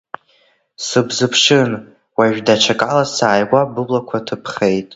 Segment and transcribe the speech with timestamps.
[0.85, 1.71] Сыбзыԥшын,
[2.17, 4.87] уажә даҽакала сааигәа быблақәа ҭыԥхеит.